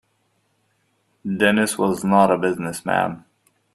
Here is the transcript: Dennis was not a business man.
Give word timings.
Dennis 1.37 1.77
was 1.77 2.03
not 2.03 2.31
a 2.31 2.37
business 2.39 2.83
man. 2.83 3.23